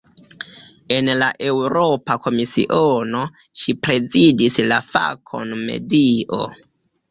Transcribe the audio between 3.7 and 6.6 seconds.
prezidis la fakon "medio".